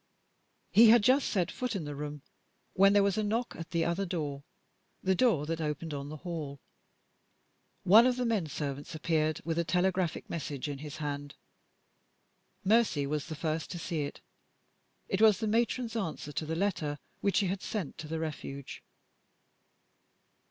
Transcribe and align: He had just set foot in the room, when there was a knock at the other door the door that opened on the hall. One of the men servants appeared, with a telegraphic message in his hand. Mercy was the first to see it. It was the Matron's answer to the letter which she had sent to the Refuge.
He 0.71 0.89
had 0.89 1.03
just 1.03 1.29
set 1.29 1.51
foot 1.51 1.75
in 1.75 1.85
the 1.85 1.93
room, 1.93 2.23
when 2.73 2.93
there 2.93 3.03
was 3.03 3.19
a 3.19 3.23
knock 3.23 3.55
at 3.55 3.69
the 3.69 3.85
other 3.85 4.03
door 4.03 4.43
the 5.03 5.13
door 5.13 5.45
that 5.45 5.61
opened 5.61 5.93
on 5.93 6.09
the 6.09 6.17
hall. 6.25 6.59
One 7.83 8.07
of 8.07 8.15
the 8.15 8.25
men 8.25 8.47
servants 8.47 8.95
appeared, 8.95 9.41
with 9.45 9.59
a 9.59 9.63
telegraphic 9.63 10.27
message 10.27 10.67
in 10.67 10.79
his 10.79 10.97
hand. 10.97 11.35
Mercy 12.63 13.05
was 13.05 13.27
the 13.27 13.35
first 13.35 13.69
to 13.69 13.77
see 13.77 14.01
it. 14.01 14.21
It 15.07 15.21
was 15.21 15.37
the 15.37 15.45
Matron's 15.45 15.95
answer 15.95 16.31
to 16.31 16.47
the 16.47 16.55
letter 16.55 16.97
which 17.19 17.35
she 17.35 17.45
had 17.45 17.61
sent 17.61 17.99
to 17.99 18.07
the 18.07 18.17
Refuge. 18.17 18.81